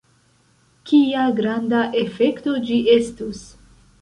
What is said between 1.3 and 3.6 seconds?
granda efekto ĝi estus!